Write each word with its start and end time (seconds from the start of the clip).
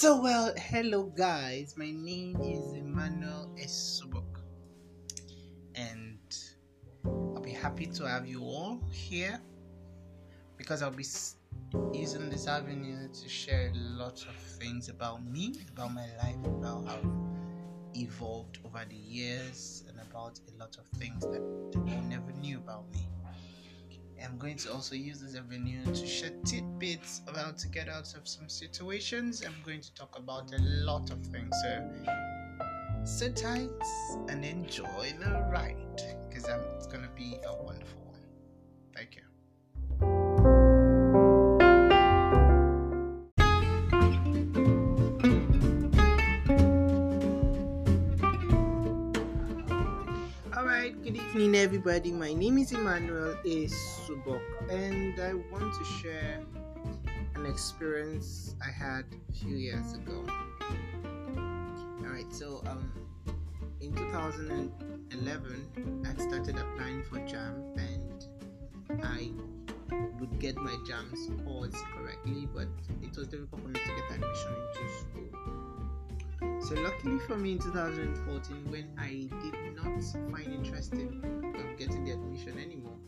So, 0.00 0.20
well, 0.20 0.54
hello 0.56 1.12
guys. 1.16 1.74
My 1.76 1.90
name 1.90 2.40
is 2.40 2.72
Emmanuel 2.72 3.52
Esubok, 3.58 4.38
and 5.74 6.20
I'll 7.04 7.42
be 7.42 7.50
happy 7.50 7.86
to 7.86 8.08
have 8.08 8.24
you 8.24 8.40
all 8.40 8.80
here 8.92 9.40
because 10.56 10.84
I'll 10.84 10.92
be 10.92 11.04
using 11.92 12.30
this 12.30 12.46
avenue 12.46 13.08
to 13.08 13.28
share 13.28 13.72
a 13.74 13.76
lot 13.98 14.24
of 14.24 14.36
things 14.36 14.88
about 14.88 15.26
me, 15.26 15.56
about 15.72 15.92
my 15.92 16.06
life, 16.22 16.36
about 16.44 16.86
how 16.86 16.94
I've 16.94 18.00
evolved 18.00 18.60
over 18.64 18.84
the 18.88 18.94
years, 18.94 19.82
and 19.88 19.98
about 20.08 20.38
a 20.54 20.60
lot 20.60 20.76
of 20.78 20.86
things 21.00 21.22
that 21.22 21.42
world 21.42 22.08
never 22.08 22.30
knew 22.40 22.58
about 22.58 22.88
me. 22.92 23.00
I'm 24.24 24.38
going 24.38 24.56
to 24.58 24.72
also 24.72 24.94
use 24.94 25.20
this 25.20 25.36
avenue 25.36 25.84
to 25.84 26.06
share 26.06 26.32
tidbits 26.44 27.22
about 27.26 27.44
how 27.44 27.50
to 27.52 27.68
get 27.68 27.88
out 27.88 28.14
of 28.14 28.26
some 28.26 28.48
situations. 28.48 29.42
I'm 29.44 29.54
going 29.64 29.80
to 29.80 29.94
talk 29.94 30.18
about 30.18 30.52
a 30.52 30.60
lot 30.60 31.10
of 31.10 31.24
things. 31.26 31.54
So 31.62 31.88
sit 33.04 33.36
tight 33.36 33.70
and 34.28 34.44
enjoy 34.44 35.14
the 35.18 35.46
ride 35.50 36.02
because 36.28 36.48
it's 36.76 36.86
going 36.86 37.02
to 37.02 37.10
be 37.10 37.38
a 37.46 37.62
wonderful 37.62 38.00
one. 38.06 38.20
Thank 38.94 39.16
you. 39.16 39.27
Evening 51.38 51.60
everybody. 51.60 52.10
My 52.10 52.32
name 52.32 52.58
is 52.58 52.72
Emmanuel 52.72 53.36
A. 53.44 53.68
Subok 53.68 54.42
and 54.72 55.20
I 55.20 55.34
want 55.52 55.72
to 55.72 55.84
share 56.02 56.40
an 57.36 57.46
experience 57.46 58.56
I 58.60 58.72
had 58.72 59.04
a 59.28 59.32
few 59.32 59.54
years 59.54 59.92
ago. 59.92 60.26
Alright, 62.02 62.32
so 62.32 62.60
um 62.66 62.92
in 63.80 63.94
2011 63.94 66.04
I 66.04 66.12
started 66.20 66.58
applying 66.58 67.04
for 67.04 67.20
JAMB 67.20 67.78
and 67.78 68.26
I 69.04 69.30
would 70.18 70.40
get 70.40 70.56
my 70.56 70.76
JAMB 70.88 71.16
scores 71.16 71.76
correctly, 71.94 72.48
but 72.52 72.66
it 73.00 73.16
was 73.16 73.28
difficult 73.28 73.62
for 73.62 73.68
me 73.68 73.78
to 73.78 73.86
get 73.86 74.10
admission 74.10 74.56
into 74.74 74.88
school. 74.98 75.57
So 76.68 76.74
luckily 76.74 77.18
for 77.20 77.34
me 77.38 77.52
in 77.52 77.58
2014 77.60 78.70
when 78.70 78.92
I 78.98 79.26
did 79.42 79.74
not 79.74 80.02
find 80.30 80.52
interest 80.52 80.92
in 80.92 81.08
um, 81.24 81.74
getting 81.78 82.04
the 82.04 82.10
admission 82.10 82.58
anymore, 82.58 82.98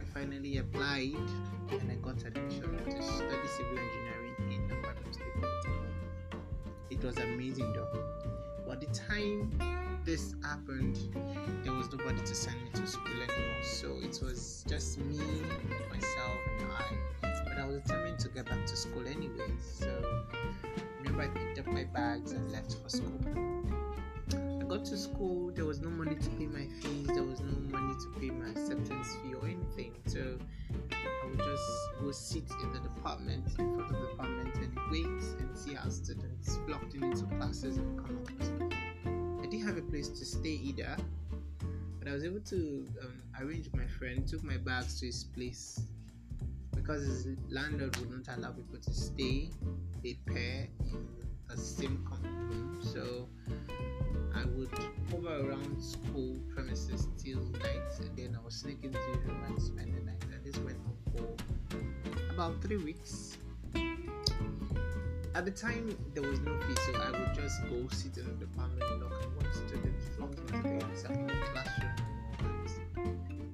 I 0.00 0.04
finally 0.14 0.58
applied 0.58 1.16
and 1.72 1.90
I 1.90 1.96
got 1.96 2.22
admission 2.24 2.78
to 2.84 3.02
study 3.02 3.48
civil 3.56 3.78
engineering 3.78 4.34
in 4.52 4.70
Ibadan 4.70 5.12
State 5.12 6.38
It 6.90 7.02
was 7.02 7.16
amazing 7.16 7.72
though. 7.72 7.88
But 8.64 8.80
the 8.80 8.86
time 8.94 9.50
this 10.04 10.36
happened, 10.44 11.00
there 11.64 11.72
was 11.72 11.90
nobody 11.90 12.20
to 12.20 12.34
send 12.34 12.62
me 12.62 12.70
to 12.74 12.86
school 12.86 13.12
anymore. 13.12 13.62
So 13.64 13.96
it 14.00 14.20
was 14.22 14.64
just 14.68 15.00
me, 15.00 15.18
myself, 15.90 16.38
and 16.60 16.70
I. 16.70 17.38
But 17.42 17.58
I 17.58 17.66
was 17.66 17.80
determined 17.82 18.20
to 18.20 18.28
get 18.28 18.46
back 18.46 18.64
to 18.66 18.76
school 18.76 19.04
anyway. 19.08 19.50
I 21.20 21.26
picked 21.26 21.58
up 21.58 21.66
my 21.66 21.84
bags 21.84 22.32
and 22.32 22.50
left 22.52 22.76
for 22.80 22.88
school. 22.88 23.20
I 24.32 24.64
got 24.64 24.84
to 24.84 24.96
school, 24.96 25.50
there 25.52 25.64
was 25.64 25.80
no 25.80 25.90
money 25.90 26.14
to 26.14 26.30
pay 26.30 26.46
my 26.46 26.66
fees, 26.80 27.06
there 27.08 27.24
was 27.24 27.40
no 27.40 27.58
money 27.76 27.94
to 27.94 28.20
pay 28.20 28.30
my 28.30 28.50
acceptance 28.50 29.16
fee 29.16 29.34
or 29.34 29.44
anything. 29.46 29.94
So 30.06 30.38
I 30.92 31.26
would 31.26 31.38
just 31.38 31.70
go 32.00 32.12
sit 32.12 32.44
in 32.62 32.72
the 32.72 32.80
department, 32.80 33.46
in 33.58 33.76
front 33.76 33.80
of 33.80 34.00
the 34.00 34.08
department, 34.08 34.54
and 34.56 34.78
wait 34.92 35.06
and 35.06 35.58
see 35.58 35.74
how 35.74 35.88
students 35.88 36.56
flocked 36.66 36.94
in 36.94 37.02
into 37.02 37.24
classes 37.36 37.78
and 37.78 37.98
come 37.98 38.18
out. 38.20 39.42
I 39.42 39.46
didn't 39.46 39.66
have 39.66 39.78
a 39.78 39.82
place 39.82 40.08
to 40.08 40.24
stay 40.24 40.60
either, 40.62 40.96
but 41.98 42.08
I 42.08 42.12
was 42.12 42.22
able 42.22 42.40
to 42.40 42.86
um, 43.02 43.22
arrange 43.40 43.70
my 43.72 43.86
friend, 43.86 44.26
took 44.28 44.44
my 44.44 44.56
bags 44.56 45.00
to 45.00 45.06
his 45.06 45.24
place 45.24 45.80
because 46.88 47.02
his 47.02 47.26
landlord 47.50 47.94
would 47.98 48.10
not 48.10 48.36
allow 48.38 48.50
people 48.50 48.78
to 48.80 48.94
stay 48.94 49.50
a 50.06 50.14
pair 50.26 50.68
in 50.86 51.06
the 51.46 51.56
same 51.56 52.02
room. 52.10 52.78
So 52.80 53.28
I 54.34 54.46
would 54.46 54.70
hover 55.10 55.50
around 55.50 55.82
school 55.82 56.38
premises 56.54 57.08
till 57.22 57.40
night 57.40 57.82
and 58.00 58.16
then 58.16 58.38
I 58.38 58.42
would 58.42 58.54
sneak 58.54 58.84
into 58.84 58.98
the 58.98 59.18
room 59.26 59.44
and 59.48 59.62
spend 59.62 59.94
the 59.96 60.00
night. 60.00 60.24
And 60.32 60.42
this 60.42 60.56
went 60.60 60.78
on 60.86 60.96
for 61.14 62.32
about 62.32 62.62
three 62.62 62.78
weeks. 62.78 63.36
At 65.34 65.44
the 65.44 65.50
time, 65.50 65.94
there 66.14 66.22
was 66.22 66.40
no 66.40 66.58
fee, 66.62 66.74
so 66.86 66.98
I 66.98 67.10
would 67.10 67.34
just 67.34 67.62
go 67.68 67.86
sit 67.88 68.16
in 68.16 68.24
the 68.24 68.46
department, 68.46 68.98
look 68.98 69.12
and 69.22 69.36
watch 69.36 69.54
students 69.54 70.06
flock 70.16 70.30
into 70.30 70.52
the 70.52 70.84
classroom 70.84 71.28
and 71.28 71.38
all. 71.38 71.68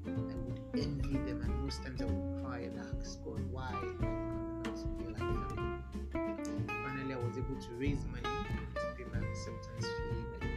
I 0.06 0.34
would 0.37 0.81
envy 0.81 1.19
them, 1.19 1.43
and 1.43 1.65
most 1.65 1.83
times 1.83 2.00
I 2.00 2.05
would 2.05 2.34
cry 2.54 2.62
and 2.62 2.78
ask 3.00 3.19
God 3.25 3.41
why 3.50 3.69
I 3.69 3.81
could 3.81 4.98
be 4.98 5.04
like 5.06 5.19
them. 5.19 5.82
Finally, 6.69 7.15
I 7.15 7.16
was 7.16 7.37
able 7.37 7.60
to 7.60 7.70
raise 7.76 8.04
money 8.06 8.22
to 8.22 8.81
pay 8.97 9.04
my 9.12 9.19
acceptance 9.26 9.87
fee, 9.87 10.25
and 10.41 10.53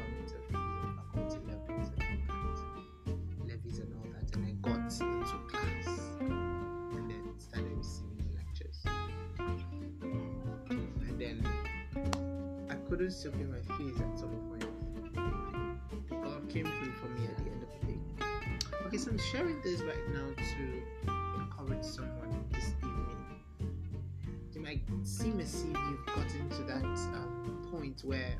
faculty 1.13 1.39
levies 1.47 1.89
and 1.89 2.01
all 2.01 2.27
that, 2.27 3.47
levies 3.47 3.77
and 3.79 3.89
all 3.95 4.07
that, 4.13 4.35
and 4.35 4.43
I 4.45 4.51
got 4.61 4.91
into 5.01 5.37
class 5.47 5.87
and 6.21 7.09
then 7.09 7.23
started 7.39 7.73
receiving 7.75 8.29
lectures. 8.35 8.79
And 10.69 11.19
then 11.19 11.37
I 12.69 12.75
couldn't 12.89 13.11
still 13.11 13.31
pay 13.31 13.45
my 13.45 13.61
fees 13.77 13.99
at 13.99 14.19
some 14.19 14.35
point. 14.49 14.65
God 16.11 16.49
came 16.49 16.65
through 16.65 16.93
for 16.93 17.07
me 17.07 17.25
at 17.25 17.37
the 17.37 17.49
end 17.49 17.63
of 17.63 17.69
the 17.69 17.87
day. 17.87 17.99
Okay, 18.85 18.97
so 18.97 19.09
I'm 19.09 19.17
sharing 19.17 19.59
this 19.63 19.81
right 19.81 20.09
now 20.13 20.27
to 20.35 21.16
encourage 21.39 21.83
someone 21.83 22.45
this 22.51 22.73
evening. 22.79 23.17
It 24.55 24.61
might 24.61 24.81
seem 25.03 25.39
as 25.39 25.61
if 25.61 25.67
you've 25.67 26.05
gotten 26.07 26.49
to 26.49 26.63
that 26.63 26.83
um, 26.83 27.67
point 27.71 28.01
where 28.03 28.33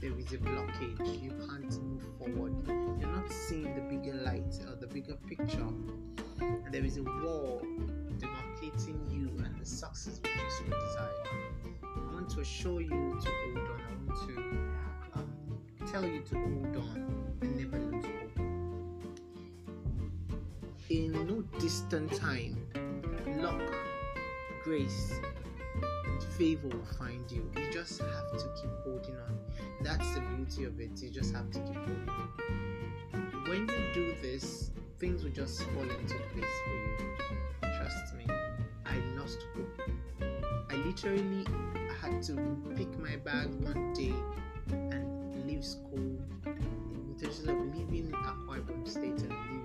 there 0.00 0.18
is 0.18 0.32
a 0.32 0.38
blockage, 0.38 1.22
you 1.22 1.30
can't 1.48 1.82
move 1.82 2.04
forward, 2.18 2.54
you're 2.98 3.10
not 3.10 3.30
seeing 3.30 3.74
the 3.74 3.82
bigger 3.82 4.14
light 4.14 4.58
or 4.68 4.76
the 4.76 4.86
bigger 4.86 5.14
picture, 5.28 5.68
and 6.40 6.72
there 6.72 6.84
is 6.84 6.96
a 6.96 7.02
wall 7.02 7.62
demarcating 8.18 8.98
you 9.12 9.30
and 9.44 9.60
the 9.60 9.66
success 9.66 10.20
which 10.22 10.32
you 10.32 10.50
so 10.50 10.64
desire. 10.64 11.08
I 11.82 12.14
want 12.14 12.30
to 12.30 12.40
assure 12.40 12.80
you 12.80 12.88
to 12.88 12.96
hold 12.96 13.68
on. 13.68 13.80
I 13.80 14.12
want 14.12 14.28
to 14.28 15.18
um, 15.18 15.32
tell 15.92 16.04
you 16.04 16.20
to 16.20 16.34
hold 16.34 16.76
on 16.76 17.36
and 17.42 17.56
never 17.56 17.89
no 21.24 21.42
distant 21.58 22.12
time, 22.14 22.56
luck, 23.38 23.60
grace, 24.64 25.20
and 26.06 26.22
favor 26.22 26.68
will 26.68 26.84
find 26.98 27.30
you. 27.30 27.50
You 27.56 27.72
just 27.72 28.00
have 28.00 28.30
to 28.32 28.46
keep 28.60 28.70
holding 28.84 29.16
on. 29.16 29.38
That's 29.82 30.14
the 30.14 30.20
beauty 30.20 30.64
of 30.64 30.80
it. 30.80 31.00
You 31.02 31.10
just 31.10 31.34
have 31.34 31.50
to 31.50 31.58
keep 31.60 31.76
holding 31.76 32.08
on. 32.08 33.44
When 33.48 33.68
you 33.68 33.94
do 33.94 34.14
this, 34.22 34.70
things 34.98 35.22
will 35.22 35.30
just 35.30 35.62
fall 35.62 35.82
into 35.82 36.14
place 36.32 36.44
for 36.64 36.74
you. 36.74 37.76
Trust 37.78 38.14
me. 38.16 38.26
I 38.86 38.96
lost 39.18 39.46
hope. 39.54 39.90
I 40.70 40.74
literally 40.76 41.44
had 42.00 42.22
to 42.24 42.36
pick 42.76 42.98
my 42.98 43.16
bag 43.16 43.48
one 43.62 43.92
day 43.92 44.14
and 44.70 45.46
leave 45.46 45.64
school 45.64 45.98
in 46.46 47.06
intentions 47.10 47.48
of 47.48 47.56
leaving 47.76 48.12
Akwa 48.12 48.60
Ibom 48.60 48.88
State 48.88 49.22
and 49.22 49.30
to 49.30 49.59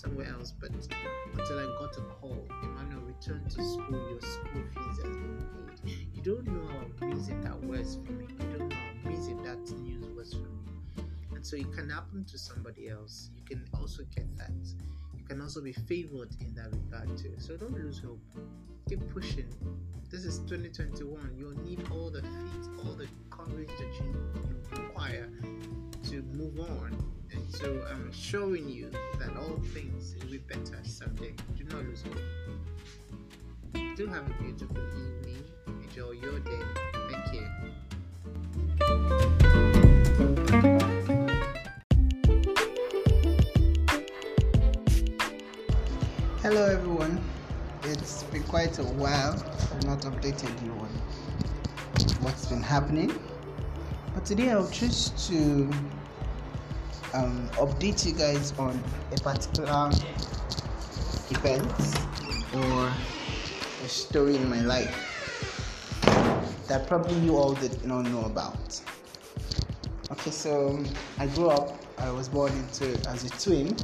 somewhere 0.00 0.28
else. 0.28 0.52
But 0.58 0.70
until 0.70 1.58
I 1.58 1.66
got 1.78 1.96
a 1.96 2.00
call, 2.00 2.46
Emmanuel, 2.62 3.02
return 3.02 3.44
to 3.44 3.50
school. 3.50 4.08
Your 4.10 4.20
school 4.20 4.62
fees 4.74 5.02
has 5.04 5.16
been 5.16 5.46
paid. 5.84 6.08
You 6.14 6.22
don't 6.22 6.46
know 6.46 6.66
how 6.68 7.06
amazing 7.06 7.40
that 7.42 7.62
was 7.62 7.98
for 8.04 8.12
me. 8.12 8.26
You 8.30 8.58
don't 8.58 8.68
know 8.68 8.76
how 8.76 9.08
amazing 9.08 9.42
that 9.42 9.58
news 9.80 10.06
was 10.16 10.32
for 10.32 10.38
me. 10.48 11.04
And 11.34 11.46
so 11.46 11.56
it 11.56 11.72
can 11.72 11.88
happen 11.90 12.24
to 12.24 12.38
somebody 12.38 12.88
else. 12.88 13.30
You 13.36 13.44
can 13.44 13.64
also 13.78 14.02
get 14.14 14.26
that. 14.38 14.52
You 15.16 15.24
can 15.24 15.40
also 15.40 15.60
be 15.62 15.72
favored 15.72 16.30
in 16.40 16.54
that 16.54 16.72
regard 16.72 17.16
too. 17.18 17.34
So 17.38 17.56
don't 17.56 17.72
lose 17.72 18.00
hope. 18.00 18.20
Keep 18.88 19.12
pushing. 19.12 19.48
This 20.10 20.24
is 20.24 20.38
2021. 20.40 21.34
You'll 21.38 21.58
need 21.62 21.86
all 21.92 22.10
the 22.10 22.22
feet, 22.22 22.84
all 22.84 22.94
the 22.94 23.06
courage 23.30 23.68
that 23.68 24.04
you, 24.04 24.12
you 24.34 24.82
require 24.82 25.28
to 26.10 26.22
move 26.34 26.58
on. 26.58 26.96
And 27.32 27.54
so 27.54 27.86
I'm 27.88 28.12
showing 28.12 28.68
you 28.68 28.90
that 29.20 29.36
all 29.36 29.60
things 29.74 30.16
will 30.18 30.30
be 30.30 30.38
better 30.38 30.78
someday. 30.82 31.34
Do 31.54 31.64
not 31.64 31.84
lose 31.84 32.02
hope. 32.02 32.16
Do 33.94 34.06
have 34.06 34.26
a 34.26 34.42
beautiful 34.42 34.78
evening. 34.78 35.44
Enjoy 35.66 36.12
your 36.12 36.40
day. 36.40 36.62
Thank 37.10 37.34
you. 37.34 37.46
Hello 46.40 46.64
everyone. 46.64 47.20
It's 47.84 48.22
been 48.22 48.42
quite 48.44 48.78
a 48.78 48.84
while. 48.84 49.34
I've 49.34 49.84
not 49.84 50.00
updated 50.00 50.64
you 50.64 50.72
on 50.72 50.88
what's 52.22 52.46
been 52.46 52.62
happening. 52.62 53.12
But 54.14 54.24
today 54.24 54.50
I'll 54.50 54.70
choose 54.70 55.10
to 55.28 55.70
um, 57.14 57.48
update 57.54 58.06
you 58.06 58.12
guys 58.12 58.52
on 58.58 58.82
a 59.12 59.16
particular 59.20 59.90
event 61.30 61.72
or 62.54 62.92
a 63.84 63.88
story 63.88 64.36
in 64.36 64.48
my 64.48 64.60
life 64.62 65.10
that 66.68 66.86
probably 66.86 67.18
you 67.18 67.36
all 67.36 67.54
did 67.54 67.84
not 67.84 68.02
know 68.06 68.22
about. 68.22 68.80
Okay, 70.12 70.30
so 70.30 70.82
I 71.18 71.26
grew 71.28 71.48
up, 71.50 71.76
I 71.98 72.10
was 72.10 72.28
born 72.28 72.52
into 72.52 72.90
as 73.08 73.24
a 73.24 73.30
twin, 73.30 73.76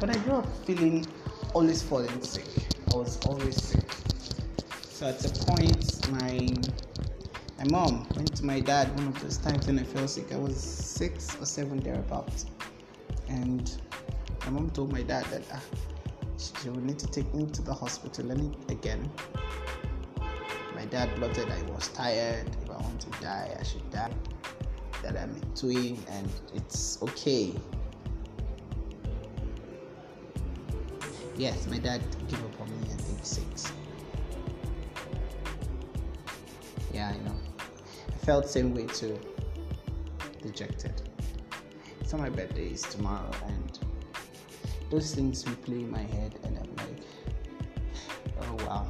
but 0.00 0.10
I 0.10 0.18
grew 0.18 0.34
up 0.34 0.66
feeling 0.66 1.06
always 1.54 1.82
falling 1.82 2.20
sick. 2.22 2.46
I 2.92 2.96
was 2.96 3.18
always 3.26 3.62
sick. 3.62 3.84
So 4.82 5.06
at 5.06 5.24
a 5.24 5.44
point, 5.44 6.10
my 6.10 6.48
my 7.62 7.70
mom 7.70 8.08
went 8.16 8.34
to 8.34 8.44
my 8.44 8.58
dad 8.58 8.92
one 8.96 9.06
of 9.06 9.22
those 9.22 9.38
times 9.38 9.68
when 9.68 9.78
I 9.78 9.84
felt 9.84 10.10
sick. 10.10 10.32
I 10.32 10.36
was 10.36 10.56
six 10.56 11.40
or 11.40 11.44
seven 11.44 11.78
thereabouts, 11.78 12.46
and 13.28 13.70
my 14.44 14.50
mom 14.50 14.70
told 14.70 14.92
my 14.92 15.02
dad 15.02 15.24
that 15.26 15.42
ah, 15.52 15.62
she 16.38 16.70
would 16.70 16.84
need 16.84 16.98
to 16.98 17.06
take 17.06 17.32
me 17.32 17.46
to 17.46 17.62
the 17.62 17.72
hospital 17.72 18.32
and 18.32 18.56
again. 18.68 19.08
My 20.74 20.86
dad 20.86 21.14
blotted 21.14 21.48
I 21.50 21.62
was 21.70 21.86
tired. 21.88 22.50
If 22.64 22.70
I 22.70 22.78
want 22.78 23.00
to 23.02 23.10
die, 23.20 23.56
I 23.56 23.62
should 23.62 23.88
die. 23.92 24.10
That 25.04 25.16
I'm 25.16 25.36
a 25.36 25.56
twin 25.56 26.02
and 26.10 26.28
it's 26.54 27.00
okay. 27.02 27.54
Yes, 31.36 31.68
my 31.68 31.78
dad 31.78 32.02
gave 32.26 32.44
up 32.44 32.60
on 32.60 32.70
me 32.80 32.88
at 32.90 32.98
age 32.98 33.22
six. 33.22 33.72
Yeah, 36.92 37.08
I 37.08 37.18
know. 37.24 37.51
Felt 38.22 38.48
same 38.48 38.72
way 38.72 38.86
too. 38.86 39.18
Dejected. 40.42 40.92
It's 42.00 42.14
on 42.14 42.20
my 42.20 42.30
birthday 42.30 42.68
is 42.68 42.82
tomorrow 42.82 43.30
and 43.48 43.80
those 44.90 45.12
things 45.12 45.42
replay 45.42 45.80
in 45.80 45.90
my 45.90 46.02
head 46.02 46.38
and 46.44 46.56
I'm 46.56 46.76
like, 46.76 47.02
oh 48.42 48.64
wow. 48.64 48.86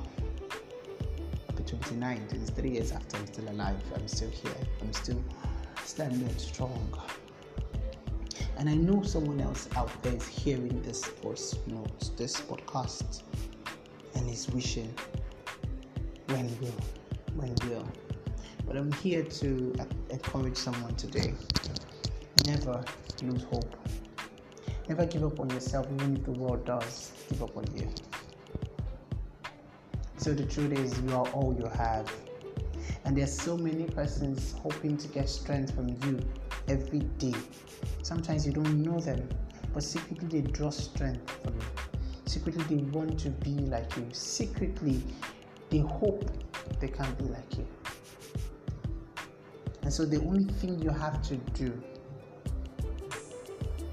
I'll 1.49 1.57
be 1.57 1.63
29, 1.63 2.29
23 2.29 2.71
years 2.71 2.93
after 2.93 3.17
I'm 3.17 3.27
still 3.27 3.49
alive. 3.49 3.83
I'm 3.95 4.07
still 4.07 4.29
here. 4.29 4.53
I'm 4.83 4.93
still 4.93 5.25
standing 5.83 6.37
strong. 6.37 6.99
And 8.59 8.69
I 8.69 8.75
know 8.75 9.03
someone 9.03 9.41
else 9.41 9.67
out 9.77 9.91
there 10.03 10.15
is 10.15 10.29
hearing 10.29 10.83
this 10.83 11.07
voice 11.07 11.57
note, 11.67 12.11
this 12.19 12.39
podcast, 12.39 13.23
and 14.15 14.29
is 14.29 14.47
wishing, 14.51 14.93
when 16.27 16.49
will, 16.61 16.75
when 17.35 17.55
will. 17.67 17.89
But 18.67 18.77
I'm 18.77 18.93
here 18.93 19.23
to 19.23 19.75
encourage 20.11 20.57
someone 20.57 20.95
today. 20.95 21.35
Never 22.47 22.85
lose 23.23 23.43
hope. 23.45 23.77
Never 24.89 25.07
give 25.07 25.25
up 25.25 25.39
on 25.41 25.51
yourself, 25.51 25.87
even 25.95 26.17
if 26.17 26.25
the 26.25 26.33
world 26.33 26.65
does 26.65 27.13
give 27.29 27.43
up 27.43 27.57
on 27.57 27.65
you. 27.75 27.89
So 30.17 30.33
the 30.33 30.45
truth 30.45 30.73
is, 30.73 31.01
you 31.01 31.11
are 31.15 31.29
all 31.31 31.55
you 31.59 31.67
have. 31.67 32.13
And 33.05 33.17
there's 33.17 33.37
so 33.37 33.57
many 33.57 33.85
persons 33.85 34.55
hoping 34.63 34.97
to 34.97 35.09
get 35.09 35.29
strength 35.29 35.75
from 35.75 35.89
you 36.05 36.21
every 36.69 37.01
day. 37.19 37.35
Sometimes 38.03 38.47
you 38.47 38.53
don't 38.53 38.83
know 38.83 39.01
them, 39.01 39.29
but 39.75 39.83
secretly 39.83 40.41
they 40.41 40.51
draw 40.51 40.71
strength 40.71 41.29
from 41.43 41.55
you. 41.55 41.67
Secretly 42.27 42.77
they 42.77 42.83
want 42.85 43.19
to 43.21 43.31
be 43.31 43.51
like 43.51 43.97
you. 43.97 44.07
Secretly 44.13 45.03
they 45.71 45.79
hope 45.79 46.31
they 46.81 46.89
can 46.89 47.13
be 47.15 47.25
like 47.25 47.57
you. 47.57 47.67
And 49.83 49.93
so 49.93 50.05
the 50.05 50.21
only 50.21 50.45
thing 50.45 50.81
you 50.81 50.91
have 50.91 51.23
to 51.23 51.37
do 51.55 51.73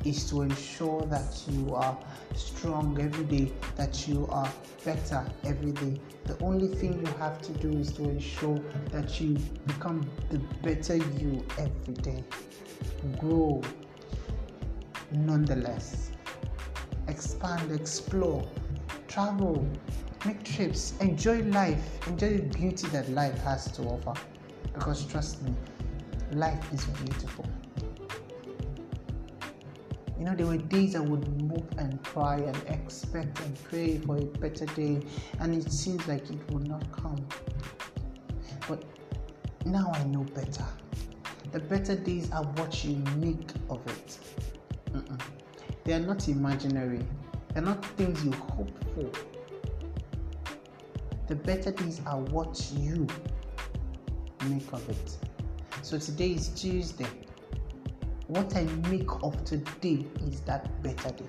is 0.06 0.30
to 0.30 0.42
ensure 0.44 1.02
that 1.08 1.44
you 1.50 1.76
are 1.76 1.98
strong 2.36 2.98
every 3.02 3.26
day, 3.26 3.52
that 3.76 4.08
you 4.08 4.28
are 4.32 4.50
better 4.86 5.26
every 5.44 5.72
day. 5.74 6.00
The 6.26 6.42
only 6.44 6.68
thing 6.68 7.06
you 7.06 7.12
have 7.14 7.42
to 7.42 7.52
do 7.54 7.70
is 7.72 7.92
to 7.94 8.04
ensure 8.04 8.62
that 8.92 9.20
you 9.20 9.38
become 9.68 10.10
the 10.30 10.40
better 10.64 10.96
you 10.96 11.46
every 11.58 11.96
day. 11.96 12.24
Grow 13.18 13.62
nonetheless. 15.12 16.12
Expand, 17.08 17.72
explore, 17.72 18.48
travel, 19.08 19.68
make 20.26 20.44
trips, 20.44 20.94
enjoy 21.02 21.42
life, 21.44 22.08
enjoy 22.08 22.38
the 22.38 22.44
beauty 22.44 22.88
that 22.90 23.10
life 23.10 23.38
has 23.42 23.72
to 23.72 23.82
offer. 23.84 24.14
Because 24.74 25.06
trust 25.06 25.42
me, 25.42 25.54
life 26.32 26.74
is 26.74 26.86
beautiful. 26.86 27.46
You 30.18 30.26
know, 30.26 30.36
there 30.36 30.48
were 30.48 30.58
days 30.58 30.96
I 30.96 31.00
would 31.00 31.28
move 31.42 31.66
and 31.78 32.04
cry 32.04 32.38
and 32.38 32.58
expect 32.68 33.40
and 33.40 33.64
pray 33.64 34.00
for 34.00 34.18
a 34.18 34.26
better 34.26 34.66
day, 34.66 35.02
and 35.40 35.56
it 35.56 35.72
seems 35.72 36.06
like 36.08 36.30
it 36.30 36.52
would 36.52 36.68
not 36.68 36.92
come. 36.92 37.26
But 38.68 38.84
now 39.66 39.92
I 39.94 40.04
know 40.04 40.24
better. 40.24 40.66
The 41.52 41.60
better 41.60 41.96
days 41.96 42.32
are 42.32 42.44
what 42.44 42.84
you 42.84 42.98
make 43.18 43.50
of 43.70 43.80
it. 43.88 44.20
Mm-mm. 44.92 45.22
They 45.86 45.94
are 45.94 46.00
not 46.00 46.28
imaginary, 46.28 47.00
they're 47.54 47.64
not 47.64 47.84
things 47.96 48.24
you 48.24 48.32
hope 48.32 48.72
for. 48.94 49.10
The 51.28 51.36
better 51.36 51.72
days 51.72 52.02
are 52.06 52.20
what 52.20 52.72
you 52.76 53.08
make 54.48 54.72
of 54.74 54.88
it. 54.90 55.29
So 55.82 55.98
today 55.98 56.32
is 56.32 56.50
Tuesday 56.50 57.08
what 58.30 58.56
I 58.56 58.64
make 58.90 59.10
of 59.24 59.44
today 59.44 60.06
is 60.28 60.42
that 60.42 60.70
better 60.84 61.10
day. 61.10 61.26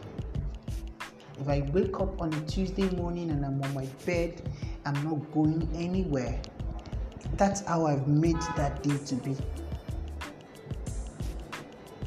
If 1.41 1.49
I 1.49 1.63
wake 1.73 1.99
up 1.99 2.21
on 2.21 2.31
a 2.35 2.41
Tuesday 2.43 2.91
morning 2.91 3.31
and 3.31 3.43
I'm 3.45 3.63
on 3.63 3.73
my 3.73 3.87
bed, 4.05 4.43
I'm 4.85 5.03
not 5.03 5.33
going 5.33 5.67
anywhere. 5.75 6.39
That's 7.39 7.63
how 7.63 7.87
I've 7.87 8.07
made 8.07 8.39
that 8.57 8.83
day 8.83 8.99
to 8.99 9.15
be. 9.15 9.35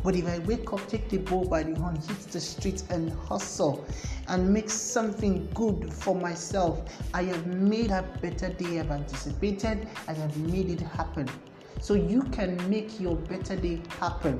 But 0.03 0.15
if 0.15 0.27
I 0.27 0.37
wake 0.39 0.71
up, 0.71 0.85
take 0.87 1.09
the 1.09 1.17
ball 1.17 1.45
by 1.45 1.63
the 1.63 1.73
horn, 1.79 1.95
hit 1.95 2.19
the 2.31 2.39
street, 2.39 2.83
and 2.91 3.11
hustle 3.13 3.87
and 4.27 4.53
make 4.53 4.69
something 4.69 5.49
good 5.55 5.91
for 5.91 6.13
myself, 6.13 6.81
I 7.15 7.23
have 7.23 7.47
made 7.47 7.89
a 7.89 8.03
better 8.21 8.49
day 8.49 8.79
I've 8.79 8.91
anticipated. 8.91 9.87
I 10.07 10.13
have 10.13 10.37
made 10.37 10.69
it 10.69 10.81
happen. 10.81 11.27
So 11.81 11.93
you 11.95 12.23
can 12.23 12.57
make 12.69 12.99
your 12.99 13.15
better 13.15 13.55
day 13.55 13.81
happen 13.99 14.39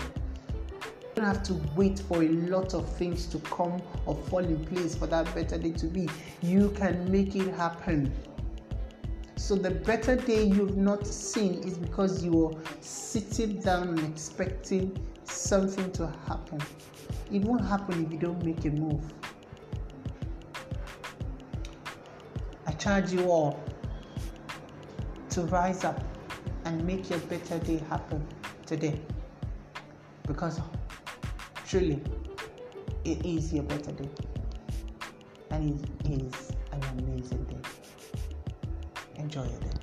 You 1.16 1.22
don't 1.22 1.26
have 1.26 1.44
to 1.44 1.54
wait 1.76 2.00
for 2.00 2.24
a 2.24 2.30
lot 2.30 2.74
of 2.74 2.90
things 2.98 3.28
to 3.28 3.40
come 3.40 3.82
or 4.06 4.16
fall 4.16 4.40
in 4.40 4.66
place 4.66 4.96
for 4.96 5.08
that 5.08 5.34
better 5.36 5.58
day 5.58 5.72
to 5.72 5.86
be. 5.86 6.10
You 6.42 6.70
can 6.72 7.12
make 7.12 7.36
it 7.36 7.54
happen. 7.54 8.12
So, 9.36 9.56
the 9.56 9.72
better 9.72 10.16
day 10.16 10.44
you've 10.44 10.78
not 10.78 11.06
seen 11.06 11.56
is 11.64 11.78
because 11.78 12.24
you're 12.24 12.54
sitting 12.80 13.60
down 13.60 13.90
and 13.90 14.00
expecting 14.00 14.98
something 15.26 15.92
to 15.92 16.08
happen. 16.28 16.60
It 17.32 17.42
won't 17.42 17.66
happen 17.66 18.06
if 18.06 18.12
you 18.12 18.18
don't 18.18 18.44
make 18.44 18.64
a 18.66 18.70
move. 18.70 19.04
I 22.66 22.72
charge 22.72 23.12
you 23.12 23.30
all 23.30 23.62
to 25.32 25.42
rise 25.44 25.84
up 25.84 26.13
and 26.66 26.86
make 26.86 27.10
your 27.10 27.20
better 27.20 27.60
day 27.60 27.78
happen 27.90 28.26
today 28.66 29.00
because 30.28 30.60
Truly, 31.74 32.00
it 33.04 33.26
is 33.26 33.52
your 33.52 33.64
better 33.64 33.92
day. 33.94 34.08
And 35.50 35.82
it 36.06 36.22
is 36.22 36.52
an 36.72 36.84
amazing 37.00 37.44
day. 37.46 37.58
Enjoy 39.16 39.42
your 39.42 39.60
day. 39.60 39.83